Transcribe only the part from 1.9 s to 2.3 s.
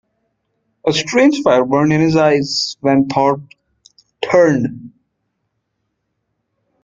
in his